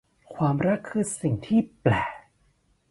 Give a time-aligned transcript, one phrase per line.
[0.35, 2.13] ความรักคือสิ่งที่แปลก